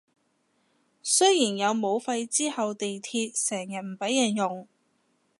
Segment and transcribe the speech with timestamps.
[1.03, 4.67] 雖然有武肺之後地鐵成日唔畀人用